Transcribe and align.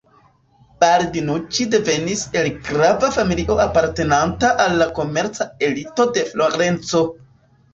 Baldinuĉi 0.83 1.67
devenis 1.73 2.23
el 2.41 2.49
grava 2.69 3.11
familio 3.17 3.59
apartenanta 3.67 4.51
al 4.67 4.75
la 4.83 4.89
komerca 5.01 5.51
elito 5.69 6.09
de 6.19 6.27
Florenco. 6.35 7.05